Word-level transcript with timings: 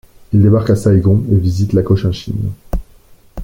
Il 0.33 0.41
débarque 0.41 0.71
à 0.71 0.75
Saïgon 0.75 1.23
et 1.31 1.35
visite 1.37 1.73
la 1.73 1.83
Cochinchine. 1.83 2.49